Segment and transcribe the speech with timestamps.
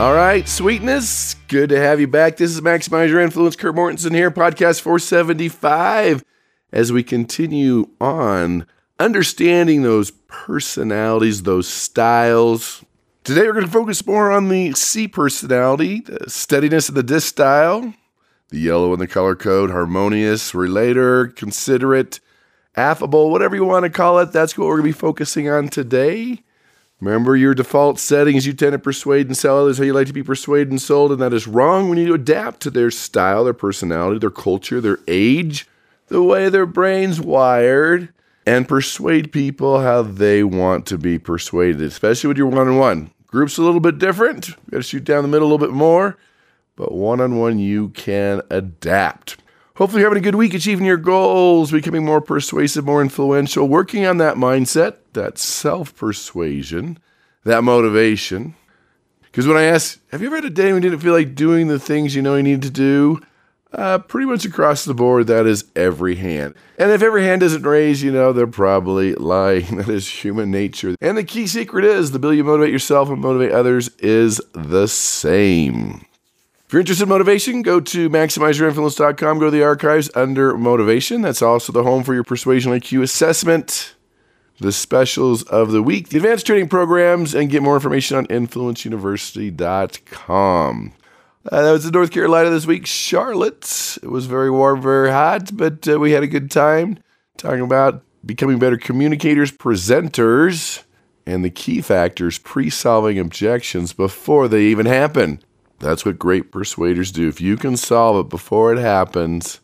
[0.00, 1.34] All right, sweetness.
[1.46, 2.38] Good to have you back.
[2.38, 3.54] This is Maximize Your Influence.
[3.54, 6.24] Kurt Mortensen here, podcast 475.
[6.72, 8.66] As we continue on
[8.98, 12.82] understanding those personalities, those styles.
[13.24, 17.28] Today we're going to focus more on the C personality, the steadiness of the DISC
[17.28, 17.92] style,
[18.48, 22.20] the yellow in the color code, harmonious, relator, considerate,
[22.74, 24.32] affable, whatever you want to call it.
[24.32, 26.42] That's what we're going to be focusing on today.
[27.00, 28.46] Remember your default settings.
[28.46, 31.12] You tend to persuade and sell others how you like to be persuaded and sold,
[31.12, 31.88] and that is wrong.
[31.88, 35.66] We need to adapt to their style, their personality, their culture, their age,
[36.08, 38.12] the way their brain's wired,
[38.44, 43.10] and persuade people how they want to be persuaded, especially with your one on one.
[43.26, 44.48] Group's a little bit different.
[44.48, 46.18] You got to shoot down the middle a little bit more,
[46.76, 49.36] but one on one, you can adapt.
[49.76, 54.04] Hopefully, you're having a good week achieving your goals, becoming more persuasive, more influential, working
[54.04, 56.98] on that mindset, that self persuasion,
[57.44, 58.54] that motivation.
[59.22, 61.34] Because when I ask, have you ever had a day when you didn't feel like
[61.34, 63.20] doing the things you know you need to do?
[63.72, 66.54] Uh, pretty much across the board, that is every hand.
[66.76, 69.76] And if every hand isn't raised, you know, they're probably lying.
[69.80, 70.96] That is human nature.
[71.00, 74.88] And the key secret is the bill you motivate yourself and motivate others is the
[74.88, 76.04] same.
[76.70, 81.20] If you're interested in motivation, go to maximizeyourinfluence.com, go to the archives under motivation.
[81.20, 83.96] That's also the home for your persuasion IQ assessment,
[84.60, 90.92] the specials of the week, the advanced training programs, and get more information on influenceuniversity.com.
[91.50, 93.98] Uh, that was in North Carolina this week, Charlotte.
[94.00, 97.00] It was very warm, very hot, but uh, we had a good time
[97.36, 100.84] talking about becoming better communicators, presenters,
[101.26, 105.42] and the key factors pre solving objections before they even happen.
[105.80, 107.28] That's what great persuaders do.
[107.28, 109.60] If you can solve it before it happens,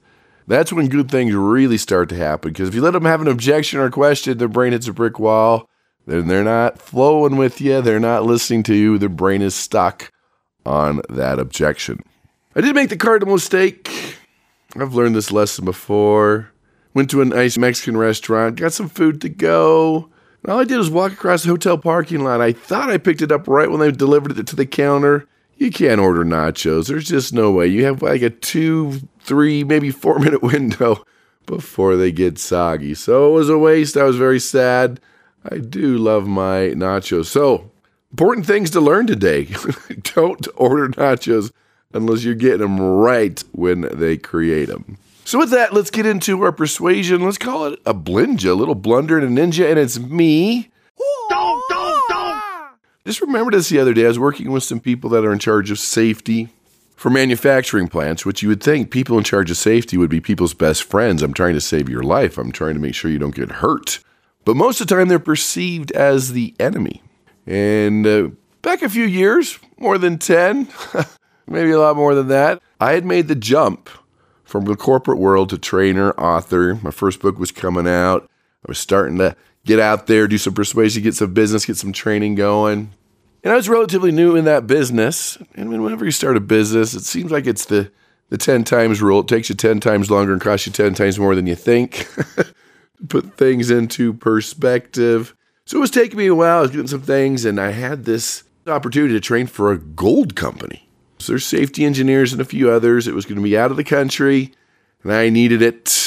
[0.47, 2.53] that's when good things really start to happen.
[2.53, 5.19] Because if you let them have an objection or question, their brain hits a brick
[5.19, 5.69] wall.
[6.07, 7.83] Then they're not flowing with you.
[7.83, 8.97] They're not listening to you.
[8.97, 10.11] Their brain is stuck
[10.65, 12.03] on that objection.
[12.55, 14.17] I did make the cardinal mistake.
[14.75, 16.51] I've learned this lesson before.
[16.95, 20.09] Went to a nice Mexican restaurant, got some food to go.
[20.43, 22.41] And all I did was walk across the hotel parking lot.
[22.41, 25.29] I thought I picked it up right when they delivered it to the counter.
[25.57, 26.89] You can't order nachos.
[26.89, 27.67] There's just no way.
[27.67, 31.05] You have like a two, three, maybe four minute window
[31.47, 32.95] before they get soggy.
[32.95, 33.97] So it was a waste.
[33.97, 35.01] I was very sad.
[35.51, 37.27] I do love my nachos.
[37.27, 37.71] So,
[38.11, 39.45] important things to learn today.
[40.15, 41.53] Don't order nachos
[41.95, 44.99] unless you're getting them right when they create them.
[45.25, 47.25] So, with that, let's get into our persuasion.
[47.25, 50.71] Let's call it a blinja, a little blunder and a ninja, and it's me.
[53.07, 54.05] Just remember this the other day.
[54.05, 56.49] I was working with some people that are in charge of safety
[56.97, 60.55] for manufacturing plants, which you would think people in charge of safety would be people's
[60.55, 61.23] best friends.
[61.23, 64.01] I'm trying to save your life, I'm trying to make sure you don't get hurt.
[64.45, 67.01] But most of the time, they're perceived as the enemy.
[67.47, 68.31] And uh,
[68.63, 70.67] back a few years, more than 10,
[71.47, 73.89] maybe a lot more than that, I had made the jump
[74.43, 76.75] from the corporate world to trainer, author.
[76.83, 78.25] My first book was coming out.
[78.25, 79.37] I was starting to
[79.67, 82.93] get out there, do some persuasion, get some business, get some training going.
[83.43, 85.37] And I was relatively new in that business.
[85.55, 87.91] And whenever you start a business, it seems like it's the,
[88.31, 89.21] the 10 times rule.
[89.21, 92.09] It takes you 10 times longer and costs you 10 times more than you think.
[93.09, 95.35] Put things into perspective.
[95.67, 96.59] So it was taking me a while.
[96.59, 100.37] I was doing some things, and I had this opportunity to train for a gold
[100.37, 100.89] company.
[101.19, 103.09] So there's safety engineers and a few others.
[103.09, 104.55] It was going to be out of the country,
[105.03, 106.06] and I needed it.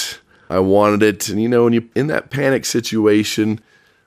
[0.50, 1.30] I wanted it.
[1.30, 3.60] And you know, when you're in that panic situation,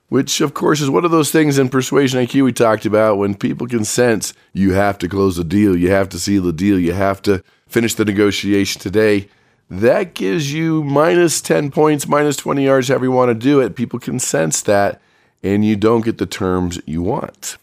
[0.09, 3.35] which of course is one of those things in persuasion IQ we talked about when
[3.35, 6.79] people can sense you have to close the deal, you have to seal the deal,
[6.79, 9.29] you have to finish the negotiation today.
[9.71, 13.75] That gives you minus 10 points, minus 20 yards, however you want to do it.
[13.75, 15.01] People can sense that,
[15.43, 17.57] and you don't get the terms you want.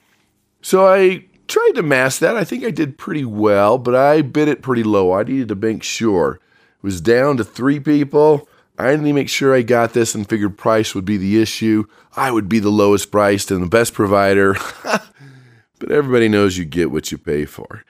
[0.63, 2.35] So I tried to mask that.
[2.35, 5.13] I think I did pretty well, but I bid it pretty low.
[5.13, 6.39] I needed to make sure.
[6.77, 8.48] It was down to three people.
[8.79, 11.83] I need to make sure I got this and figured price would be the issue.
[12.15, 14.55] I would be the lowest priced and the best provider.
[14.83, 17.83] but everybody knows you get what you pay for.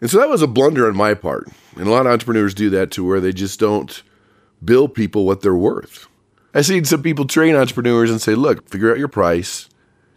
[0.00, 1.48] And so that was a blunder on my part.
[1.76, 4.02] And a lot of entrepreneurs do that to where they just don't
[4.64, 6.08] bill people what they're worth.
[6.52, 9.68] I've seen some people train entrepreneurs and say, look, figure out your price,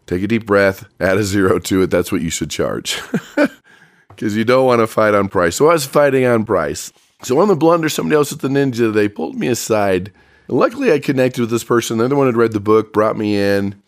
[0.07, 1.91] take a deep breath, add a zero to it.
[1.91, 2.99] That's what you should charge.
[4.09, 5.55] because you don't want to fight on price.
[5.55, 6.91] So I was fighting on price.
[7.23, 10.11] So on the blunder, somebody else at the Ninja, they pulled me aside.
[10.47, 11.97] Luckily, I connected with this person.
[11.97, 13.81] They're the one who read the book, brought me in,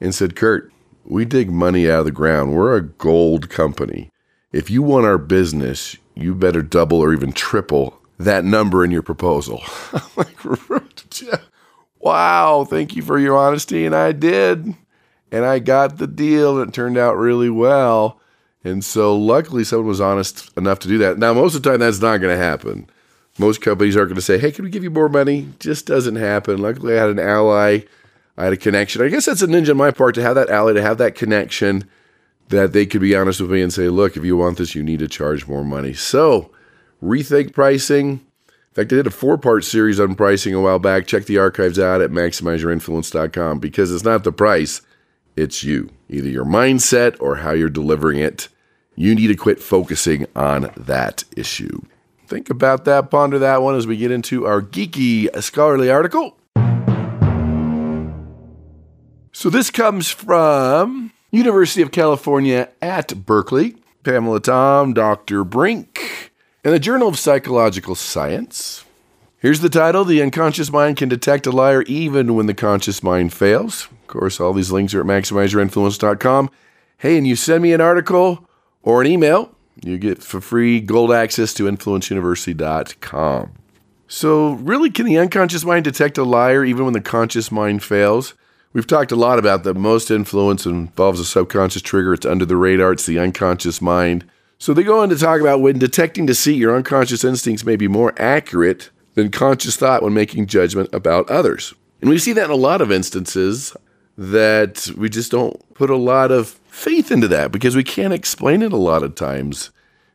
[0.00, 0.72] and said, Kurt,
[1.04, 2.54] we dig money out of the ground.
[2.54, 4.10] We're a gold company.
[4.52, 9.02] If you want our business, you better double or even triple that number in your
[9.02, 9.62] proposal.
[9.92, 10.36] I'm like,
[11.98, 13.84] wow, thank you for your honesty.
[13.86, 14.74] And I did.
[15.32, 18.20] And I got the deal, and it turned out really well.
[18.64, 21.18] And so, luckily, someone was honest enough to do that.
[21.18, 22.88] Now, most of the time, that's not going to happen.
[23.38, 25.48] Most companies aren't going to say, hey, can we give you more money?
[25.58, 26.62] Just doesn't happen.
[26.62, 27.80] Luckily, I had an ally,
[28.38, 29.02] I had a connection.
[29.02, 31.14] I guess that's a ninja on my part to have that ally, to have that
[31.14, 31.88] connection
[32.48, 34.82] that they could be honest with me and say, look, if you want this, you
[34.82, 35.92] need to charge more money.
[35.92, 36.50] So,
[37.02, 38.10] rethink pricing.
[38.10, 38.20] In
[38.72, 41.06] fact, I did a four part series on pricing a while back.
[41.06, 44.80] Check the archives out at maximizeyourinfluence.com because it's not the price,
[45.36, 48.48] it's you, either your mindset or how you're delivering it.
[48.96, 51.82] You need to quit focusing on that issue.
[52.26, 56.36] Think about that, ponder that one as we get into our geeky scholarly article.
[59.32, 65.44] So this comes from University of California at Berkeley, Pamela Tom, Dr.
[65.44, 66.32] Brink,
[66.62, 68.84] and the Journal of Psychological Science.
[69.38, 73.32] Here's the title The Unconscious Mind Can Detect a Liar Even When the Conscious Mind
[73.32, 73.88] Fails.
[73.90, 76.50] Of course, all these links are at maximizeyourinfluence.com.
[76.96, 78.48] Hey, and you send me an article
[78.84, 79.50] or an email,
[79.82, 83.52] you get for free gold access to influenceuniversity.com.
[84.06, 88.34] So, really, can the unconscious mind detect a liar even when the conscious mind fails?
[88.72, 92.12] We've talked a lot about that most influence involves a subconscious trigger.
[92.12, 94.24] It's under the radar, it's the unconscious mind.
[94.58, 97.88] So, they go on to talk about when detecting deceit, your unconscious instincts may be
[97.88, 101.74] more accurate than conscious thought when making judgment about others.
[102.00, 103.74] And we see that in a lot of instances
[104.18, 108.60] that we just don't put a lot of faith into that because we can't explain
[108.60, 109.70] it a lot of times.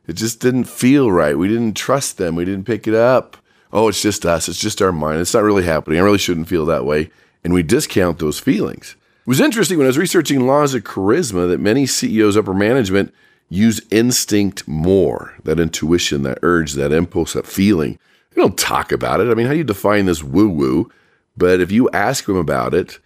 [0.06, 1.38] It just didn't feel right.
[1.38, 2.36] We didn't trust them.
[2.36, 3.36] We didn't pick it up.
[3.72, 4.48] Oh, it's just us.
[4.48, 5.20] It's just our mind.
[5.20, 5.98] It's not really happening.
[5.98, 7.10] I really shouldn't feel that way.
[7.42, 8.96] And we discount those feelings.
[9.20, 13.14] It was interesting when I was researching laws of charisma that many CEOs, upper management,
[13.48, 17.98] use instinct more that intuition, that urge, that impulse, that feeling.
[18.30, 19.30] They don't talk about it.
[19.30, 20.90] I mean, how do you define this woo woo?
[21.36, 22.98] But if you ask them about it,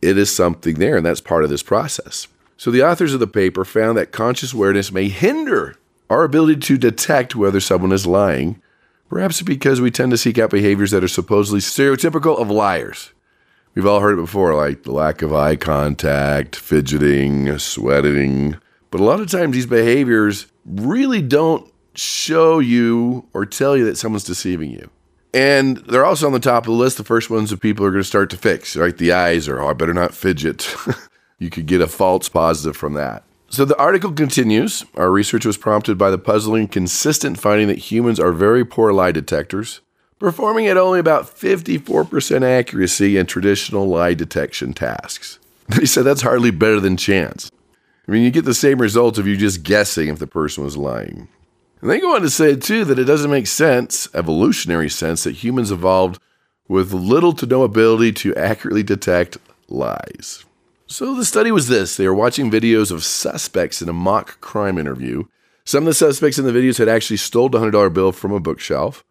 [0.00, 2.26] it is something there, and that's part of this process.
[2.62, 5.74] So the authors of the paper found that conscious awareness may hinder
[6.08, 8.62] our ability to detect whether someone is lying,
[9.08, 13.10] perhaps because we tend to seek out behaviors that are supposedly stereotypical of liars.
[13.74, 18.58] We've all heard it before, like the lack of eye contact, fidgeting, sweating.
[18.92, 23.98] But a lot of times, these behaviors really don't show you or tell you that
[23.98, 24.88] someone's deceiving you.
[25.34, 26.96] And they're also on the top of the list.
[26.96, 28.96] The first ones that people are going to start to fix, right?
[28.96, 30.72] The eyes are, oh, I better not fidget.
[31.42, 33.24] you could get a false positive from that.
[33.48, 34.84] So the article continues.
[34.94, 39.12] Our research was prompted by the puzzling, consistent finding that humans are very poor lie
[39.12, 39.80] detectors,
[40.18, 45.38] performing at only about 54% accuracy in traditional lie detection tasks.
[45.68, 47.50] They said that's hardly better than chance.
[48.06, 50.76] I mean, you get the same results if you're just guessing if the person was
[50.76, 51.28] lying.
[51.80, 55.36] And they go on to say, too, that it doesn't make sense, evolutionary sense, that
[55.36, 56.20] humans evolved
[56.68, 60.44] with little to no ability to accurately detect lies.
[60.92, 64.76] So the study was this they were watching videos of suspects in a mock crime
[64.76, 65.24] interview.
[65.64, 68.40] Some of the suspects in the videos had actually stolen a $100 bill from a
[68.40, 69.02] bookshelf,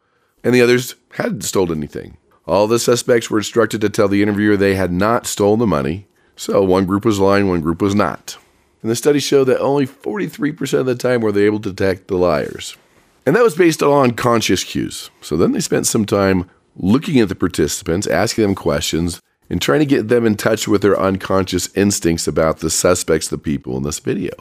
[0.44, 2.18] and the others hadn't stolen anything.
[2.46, 6.06] All the suspects were instructed to tell the interviewer they had not stolen the money,
[6.36, 8.38] so one group was lying, one group was not.
[8.84, 12.10] And the study showed that only 43% of the time were they able to detect
[12.10, 12.78] the liars.
[13.26, 15.10] And that was based on conscious cues.
[15.22, 19.20] So then they spent some time looking at the participants, asking them questions,
[19.52, 23.38] and trying to get them in touch with their unconscious instincts about the suspects, the
[23.38, 24.32] people in this video.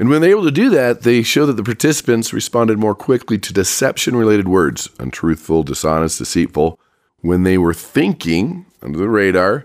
[0.00, 3.38] And when they're able to do that, they show that the participants responded more quickly
[3.38, 6.80] to deception related words, untruthful, dishonest, deceitful,
[7.20, 9.64] when they were thinking under the radar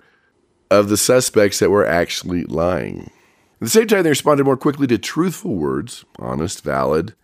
[0.69, 3.10] of the suspects that were actually lying.
[3.55, 7.15] At the same time, they responded more quickly to truthful words, honest, valid,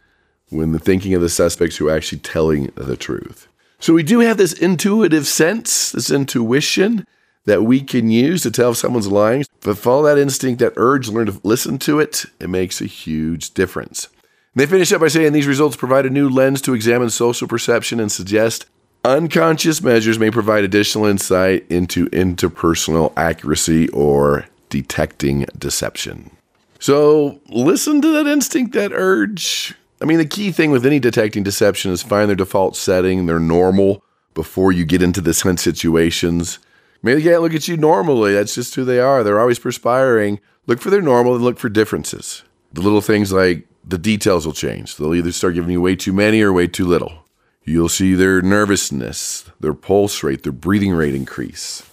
[0.50, 3.48] when the thinking of the suspects who are actually telling the truth.
[3.78, 7.06] So we do have this intuitive sense, this intuition
[7.46, 9.46] that we can use to tell if someone's lying.
[9.62, 13.54] But follow that instinct, that urge, learn to listen to it, it makes a huge
[13.54, 14.08] difference.
[14.54, 17.48] And they finish up by saying these results provide a new lens to examine social
[17.48, 18.66] perception and suggest
[19.04, 26.32] unconscious measures may provide additional insight into interpersonal accuracy or detecting deception.
[26.80, 29.74] So listen to that instinct, that urge.
[30.02, 33.40] I mean, the key thing with any detecting deception is find their default setting, their
[33.40, 36.60] normal, before you get into the situations.
[37.04, 38.34] Maybe they can't look at you normally.
[38.34, 39.24] That's just who they are.
[39.24, 40.40] They're always perspiring.
[40.66, 42.44] Look for their normal and look for differences.
[42.72, 44.96] The little things like the details will change.
[44.96, 47.26] They'll either start giving you way too many or way too little.
[47.66, 51.84] You'll see their nervousness, their pulse rate, their breathing rate increase.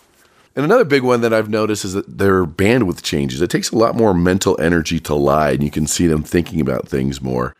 [0.57, 3.41] And another big one that I've noticed is that their bandwidth changes.
[3.41, 6.61] It takes a lot more mental energy to lie, and you can see them thinking
[6.61, 7.55] about things more,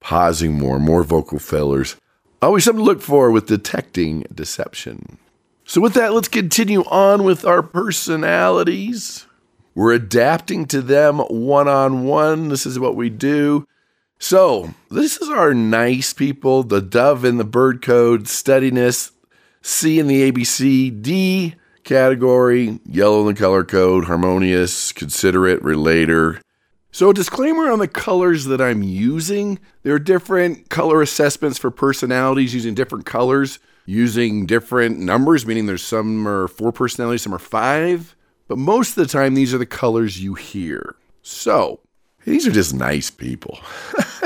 [0.00, 1.96] pausing more, more vocal fillers.
[2.40, 5.18] Always something to look for with detecting deception.
[5.68, 9.26] So, with that, let's continue on with our personalities.
[9.74, 12.48] We're adapting to them one on one.
[12.50, 13.66] This is what we do.
[14.20, 19.10] So, this is our nice people the dove in the bird code, steadiness,
[19.60, 26.40] C in the ABC, D category, yellow in the color code, harmonious, considerate, relator.
[26.92, 29.58] So, a disclaimer on the colors that I'm using.
[29.82, 35.82] There are different color assessments for personalities using different colors, using different numbers, meaning there's
[35.82, 38.14] some are four personalities, some are five.
[38.48, 40.96] But most of the time, these are the colors you hear.
[41.22, 41.80] So,
[42.24, 43.58] these are just nice people.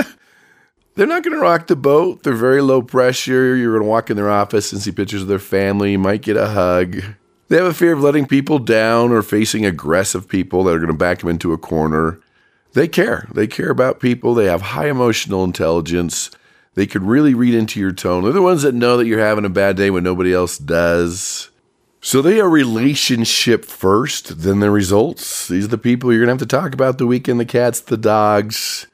[0.94, 2.22] They're not going to rock the boat.
[2.22, 3.56] They're very low pressure.
[3.56, 5.92] You're going to walk in their office and see pictures of their family.
[5.92, 6.96] You might get a hug.
[7.48, 10.88] They have a fear of letting people down or facing aggressive people that are going
[10.88, 12.20] to back them into a corner.
[12.74, 13.28] They care.
[13.32, 14.34] They care about people.
[14.34, 16.30] They have high emotional intelligence.
[16.74, 18.24] They could really read into your tone.
[18.24, 21.50] They're the ones that know that you're having a bad day when nobody else does.
[22.00, 25.48] So they are relationship first, then the results.
[25.48, 27.80] These are the people you're going to have to talk about the weekend, the cats,
[27.80, 28.86] the dogs.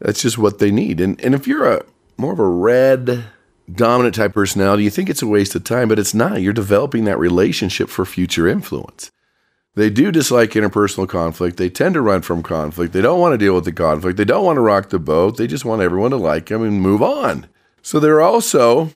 [0.00, 1.00] That's just what they need.
[1.00, 1.84] And, and if you're a
[2.16, 3.26] more of a red,
[3.70, 6.40] dominant type personality, you think it's a waste of time, but it's not.
[6.40, 9.10] You're developing that relationship for future influence.
[9.78, 11.56] They do dislike interpersonal conflict.
[11.56, 12.92] They tend to run from conflict.
[12.92, 14.16] They don't want to deal with the conflict.
[14.16, 15.36] They don't want to rock the boat.
[15.36, 17.46] They just want everyone to like them and move on.
[17.80, 18.90] So they're also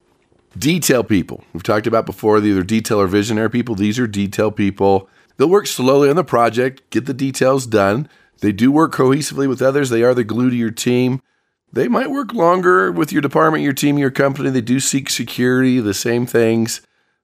[0.58, 1.44] detail people.
[1.52, 3.76] We've talked about before, they're either detail or visionary people.
[3.76, 5.08] These are detail people.
[5.36, 8.08] They'll work slowly on the project, get the details done.
[8.40, 9.88] They do work cohesively with others.
[9.88, 11.22] They are the glue to your team.
[11.72, 14.50] They might work longer with your department, your team, your company.
[14.50, 16.80] They do seek security, the same things.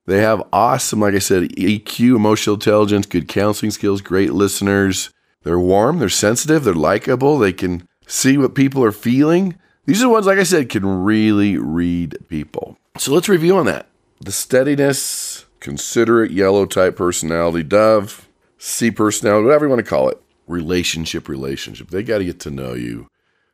[0.09, 5.11] They have awesome, like I said, EQ, emotional intelligence, good counseling skills, great listeners.
[5.43, 9.59] They're warm, they're sensitive, they're likable, they can see what people are feeling.
[9.85, 12.79] These are the ones, like I said, can really read people.
[12.97, 13.87] So let's review on that.
[14.21, 20.19] The steadiness, considerate yellow type personality, dove, C personality, whatever you want to call it.
[20.47, 21.91] Relationship, relationship.
[21.91, 23.09] They got to get to know you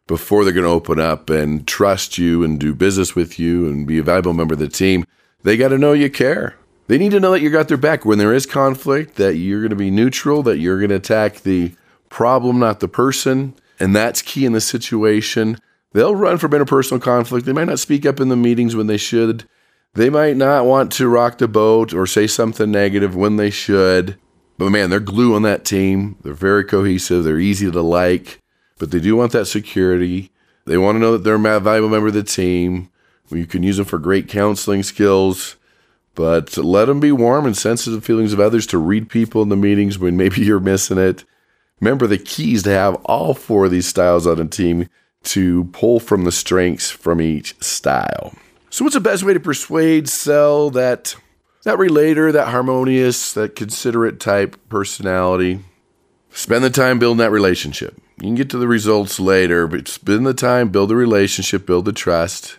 [0.06, 3.88] before they're going to open up and trust you and do business with you and
[3.88, 5.04] be a valuable member of the team,
[5.44, 6.56] they got to know you care.
[6.88, 9.60] They need to know that you got their back when there is conflict, that you're
[9.60, 11.72] going to be neutral, that you're going to attack the
[12.08, 13.54] problem, not the person.
[13.78, 15.58] And that's key in the situation.
[15.92, 17.46] They'll run from interpersonal conflict.
[17.46, 19.44] They might not speak up in the meetings when they should.
[19.94, 24.18] They might not want to rock the boat or say something negative when they should.
[24.58, 26.16] But man, they're glue on that team.
[26.22, 27.24] They're very cohesive.
[27.24, 28.40] They're easy to like
[28.78, 30.30] but they do want that security.
[30.66, 32.90] They want to know that they're a valuable member of the team.
[33.30, 35.56] You can use them for great counseling skills,
[36.14, 39.56] but let them be warm and sensitive feelings of others to read people in the
[39.56, 41.24] meetings when maybe you're missing it.
[41.80, 44.88] Remember, the key is to have all four of these styles on a team
[45.24, 48.34] to pull from the strengths from each style.
[48.70, 51.16] So, what's the best way to persuade, sell that
[51.64, 55.60] that relator, that harmonious, that considerate type personality?
[56.30, 57.96] Spend the time building that relationship.
[58.16, 61.84] You can get to the results later, but spend the time, build the relationship, build
[61.84, 62.58] the trust.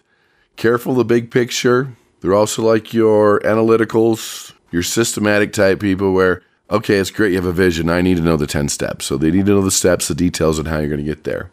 [0.55, 1.95] Careful the big picture.
[2.21, 7.45] They're also like your analyticals, your systematic type people where, okay, it's great you have
[7.45, 7.89] a vision.
[7.89, 9.05] I need to know the 10 steps.
[9.05, 11.23] So they need to know the steps, the details, and how you're going to get
[11.23, 11.51] there.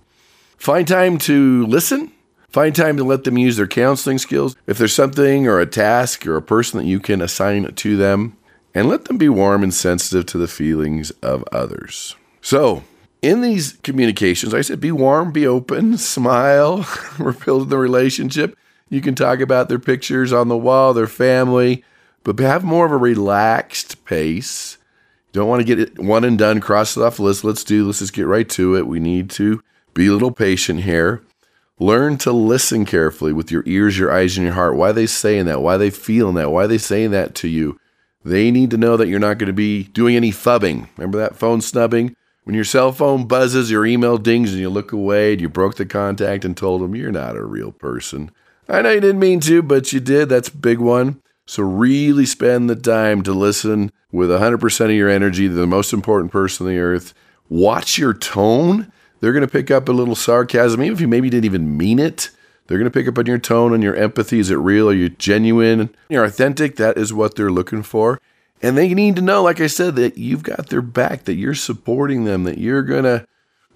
[0.56, 2.12] Find time to listen.
[2.48, 4.54] Find time to let them use their counseling skills.
[4.66, 8.36] If there's something or a task or a person that you can assign to them,
[8.74, 12.16] and let them be warm and sensitive to the feelings of others.
[12.40, 12.84] So,
[13.20, 16.86] in these communications, I said be warm, be open, smile.
[17.18, 18.56] We're building the relationship.
[18.92, 21.82] You can talk about their pictures on the wall, their family,
[22.24, 24.76] but have more of a relaxed pace.
[25.32, 27.42] Don't want to get it one and done, cross it off the list.
[27.42, 28.86] Let's do, let's just get right to it.
[28.86, 29.62] We need to
[29.94, 31.22] be a little patient here.
[31.78, 34.76] Learn to listen carefully with your ears, your eyes, and your heart.
[34.76, 35.62] Why are they saying that?
[35.62, 36.50] Why are they feeling that?
[36.50, 37.80] Why are they saying that to you?
[38.26, 40.90] They need to know that you're not going to be doing any phubbing.
[40.98, 42.14] Remember that phone snubbing?
[42.44, 45.76] When your cell phone buzzes, your email dings, and you look away and you broke
[45.76, 48.30] the contact and told them you're not a real person.
[48.68, 50.28] I know you didn't mean to, but you did.
[50.28, 51.20] That's a big one.
[51.46, 55.92] So, really spend the time to listen with 100% of your energy to the most
[55.92, 57.14] important person on the earth.
[57.48, 58.92] Watch your tone.
[59.20, 61.98] They're going to pick up a little sarcasm, even if you maybe didn't even mean
[61.98, 62.30] it.
[62.66, 64.38] They're going to pick up on your tone and your empathy.
[64.38, 64.88] Is it real?
[64.88, 65.94] Are you genuine?
[66.08, 66.76] You're authentic.
[66.76, 68.20] That is what they're looking for.
[68.62, 71.54] And they need to know, like I said, that you've got their back, that you're
[71.54, 73.26] supporting them, that you're going to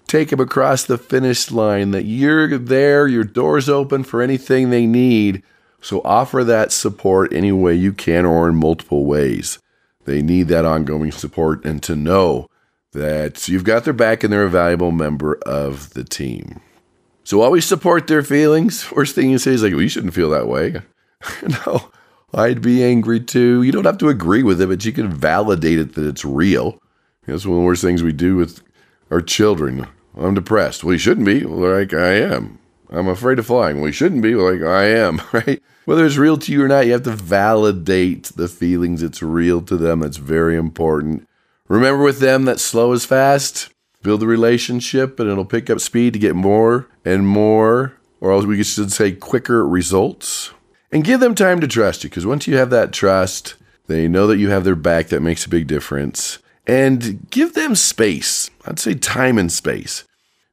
[0.07, 4.85] take them across the finish line, that you're there, your door's open for anything they
[4.85, 5.43] need.
[5.81, 9.59] So offer that support any way you can or in multiple ways.
[10.05, 12.47] They need that ongoing support and to know
[12.93, 16.61] that you've got their back and they're a valuable member of the team.
[17.23, 18.81] So always support their feelings.
[18.81, 20.81] First thing you say is like, well, you shouldn't feel that way.
[21.65, 21.91] no,
[22.33, 23.63] I'd be angry too.
[23.63, 26.79] You don't have to agree with it, but you can validate it that it's real.
[27.25, 28.63] That's one of the worst things we do with
[29.11, 29.87] our children.
[30.19, 30.83] I'm depressed.
[30.83, 31.45] Well, you shouldn't be.
[31.45, 32.59] Well, like, I am.
[32.89, 33.77] I'm afraid of flying.
[33.77, 34.33] Well, you shouldn't be.
[34.33, 35.61] Well, like, I am, right?
[35.85, 39.03] Whether it's real to you or not, you have to validate the feelings.
[39.03, 39.99] It's real to them.
[39.99, 41.27] That's very important.
[41.67, 43.69] Remember with them that slow is fast.
[44.03, 48.45] Build the relationship and it'll pick up speed to get more and more, or else
[48.45, 50.51] we should say quicker results.
[50.91, 53.55] And give them time to trust you because once you have that trust,
[53.87, 55.07] they know that you have their back.
[55.07, 56.39] That makes a big difference.
[56.65, 58.49] And give them space.
[58.65, 60.03] I'd say time and space.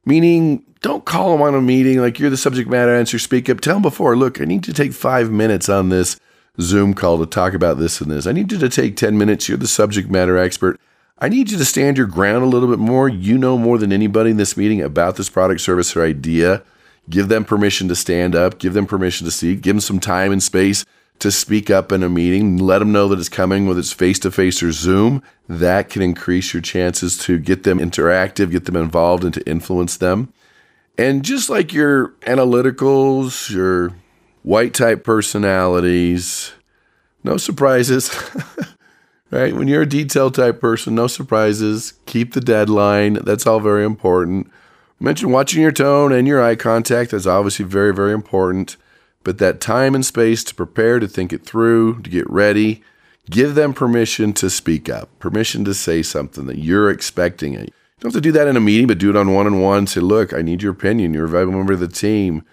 [0.05, 3.59] Meaning, don't call them on a meeting like you're the subject matter answer, speak up.
[3.59, 6.19] Tell them before, look, I need to take five minutes on this
[6.61, 8.27] Zoom call to talk about this and this.
[8.27, 9.49] I need you to take 10 minutes.
[9.49, 10.79] You're the subject matter expert.
[11.17, 13.09] I need you to stand your ground a little bit more.
[13.09, 16.61] You know more than anybody in this meeting about this product, service, or idea.
[17.09, 20.31] Give them permission to stand up, give them permission to speak, give them some time
[20.31, 20.85] and space
[21.19, 22.57] to speak up in a meeting.
[22.57, 25.23] Let them know that it's coming, whether it's face to face or Zoom.
[25.47, 29.97] That can increase your chances to get them interactive, get them involved, and to influence
[29.97, 30.33] them.
[30.97, 33.91] And just like your analyticals, your
[34.43, 36.53] white type personalities,
[37.23, 38.15] no surprises.
[39.31, 39.55] right?
[39.55, 41.93] When you're a detail type person, no surprises.
[42.05, 43.15] Keep the deadline.
[43.15, 44.49] That's all very important.
[44.99, 47.11] Mention watching your tone and your eye contact.
[47.11, 48.77] That's obviously very, very important.
[49.25, 52.83] But that time and space to prepare, to think it through, to get ready,
[53.29, 57.69] give them permission to speak up, permission to say something that you're expecting it.
[57.69, 59.59] You don't have to do that in a meeting, but do it on one on
[59.59, 59.87] one.
[59.87, 61.15] Say, look, I need your opinion.
[61.15, 62.43] You're a valuable member of the team.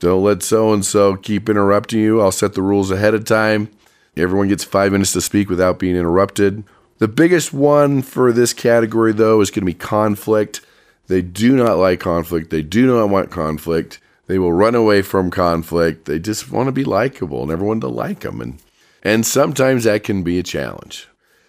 [0.00, 2.22] Don't let so and so keep interrupting you.
[2.22, 3.68] I'll set the rules ahead of time.
[4.16, 6.64] Everyone gets five minutes to speak without being interrupted.
[6.98, 10.62] The biggest one for this category, though, is going to be conflict.
[11.06, 12.48] They do not like conflict.
[12.48, 14.00] They do not want conflict.
[14.26, 16.06] They will run away from conflict.
[16.06, 18.40] They just want to be likable and everyone to like them.
[18.40, 18.62] And,
[19.02, 21.08] and sometimes that can be a challenge.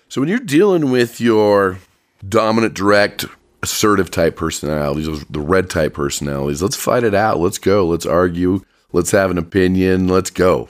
[0.10, 1.80] So when you're dealing with your
[2.28, 3.26] dominant, direct,
[3.64, 7.40] assertive type personalities, the red type personalities, let's fight it out.
[7.40, 7.86] Let's go.
[7.86, 8.62] Let's argue.
[8.92, 10.08] Let's have an opinion.
[10.08, 10.70] Let's go.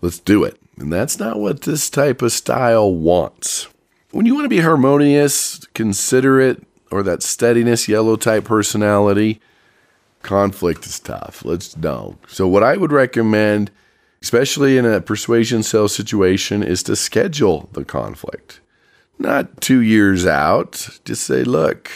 [0.00, 0.60] Let's do it.
[0.76, 3.68] And that's not what this type of style wants.
[4.10, 9.40] When you want to be harmonious, considerate, or that steadiness, yellow type personality,
[10.24, 11.44] conflict is tough.
[11.44, 12.18] Let's know.
[12.26, 13.70] So, what I would recommend,
[14.22, 18.60] especially in a persuasion sales situation, is to schedule the conflict.
[19.18, 20.98] Not two years out.
[21.04, 21.90] Just say, look,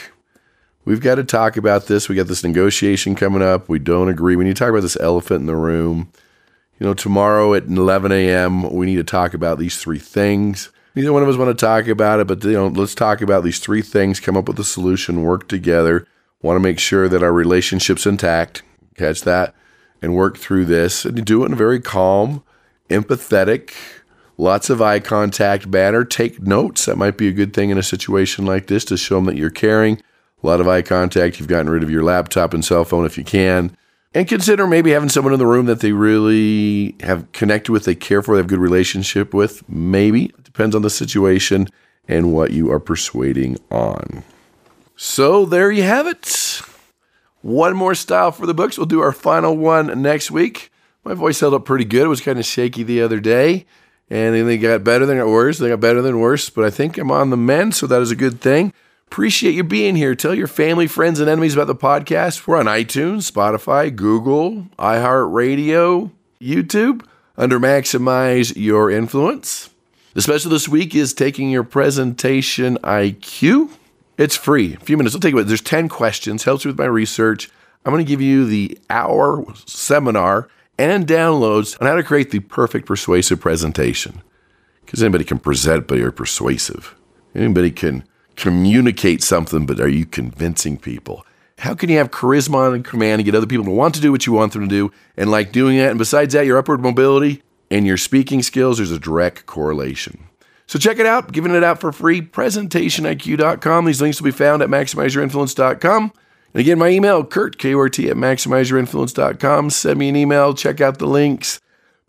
[0.85, 2.09] we've got to talk about this.
[2.09, 3.69] We got this negotiation coming up.
[3.69, 4.37] We don't agree.
[4.37, 6.13] We need to talk about this elephant in the room
[6.79, 10.71] you know, tomorrow at 11 a.m., we need to talk about these three things.
[10.95, 13.45] Neither one of us want to talk about it, but you know, let's talk about
[13.45, 16.07] these three things, come up with a solution, work together.
[16.43, 18.63] Want to make sure that our relationship's intact.
[18.97, 19.55] Catch that
[20.01, 22.43] and work through this and do it in a very calm,
[22.89, 23.73] empathetic,
[24.37, 26.05] lots of eye contact manner.
[26.05, 26.87] Take notes.
[26.87, 29.37] That might be a good thing in a situation like this to show them that
[29.37, 30.01] you're caring.
[30.43, 31.39] A lot of eye contact.
[31.39, 33.77] You've gotten rid of your laptop and cell phone if you can
[34.15, 37.95] and consider maybe having someone in the room that they really have connected with, they
[37.95, 39.69] care for, they have good relationship with.
[39.69, 41.69] Maybe it depends on the situation
[42.07, 44.25] and what you are persuading on.
[45.01, 46.61] So there you have it.
[47.41, 48.77] One more style for the books.
[48.77, 50.73] We'll do our final one next week.
[51.05, 52.03] My voice held up pretty good.
[52.03, 53.65] It was kind of shaky the other day,
[54.11, 55.59] and then they got better, than got worse.
[55.59, 58.11] They got better than worse, but I think I'm on the mend, so that is
[58.11, 58.73] a good thing.
[59.07, 60.17] Appreciate you being here.
[60.17, 62.49] Tell your family, friends, and enemies about the podcast.
[62.49, 67.07] We're on iTunes, Spotify, Google, iHeartRadio, YouTube
[67.37, 69.71] under Maximize Your Influence.
[70.15, 73.71] The special this week is taking your presentation IQ.
[74.19, 74.75] It's free.
[74.75, 75.15] A few minutes.
[75.15, 75.47] I'll take it.
[75.47, 76.43] There's 10 questions.
[76.43, 77.49] Helps you with my research.
[77.85, 82.41] I'm going to give you the hour seminar and downloads on how to create the
[82.41, 84.23] perfect persuasive presentation.
[84.85, 86.97] Because anybody can present, but you're persuasive.
[87.35, 88.05] Anybody can
[88.35, 91.25] communicate something, but are you convincing people?
[91.59, 94.11] How can you have charisma and command and get other people to want to do
[94.11, 95.91] what you want them to do and like doing that?
[95.91, 100.28] And besides that, your upward mobility and your speaking skills, there's a direct correlation.
[100.69, 103.85] So check it out, giving it out for free, presentationiq.com.
[103.85, 106.13] These links will be found at maximizeyourinfluence.com.
[106.55, 109.71] And again, my email, Kurt, K-O-R-T, at maximizeyourinfluence.com.
[109.71, 111.61] Send me an email, check out the links.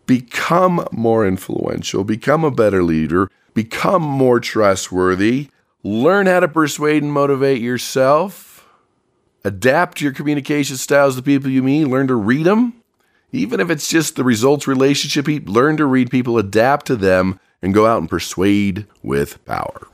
[0.06, 5.50] Become more influential, become a better leader, become more trustworthy
[5.84, 8.67] learn how to persuade and motivate yourself,
[9.43, 12.74] adapt your communication styles to people you meet, learn to read them.
[13.32, 17.74] Even if it's just the results relationship, learn to read people, adapt to them, and
[17.74, 19.88] go out and persuade with power.